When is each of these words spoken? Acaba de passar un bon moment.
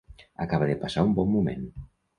Acaba 0.45 0.69
de 0.71 0.79
passar 0.87 1.05
un 1.11 1.15
bon 1.21 1.33
moment. 1.37 1.71